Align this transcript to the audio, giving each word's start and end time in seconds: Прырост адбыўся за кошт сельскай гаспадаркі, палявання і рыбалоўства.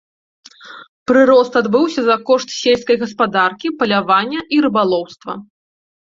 Прырост 1.09 1.57
адбыўся 1.59 2.01
за 2.07 2.15
кошт 2.29 2.47
сельскай 2.61 2.97
гаспадаркі, 3.03 3.67
палявання 3.83 4.39
і 4.57 4.63
рыбалоўства. 4.67 5.31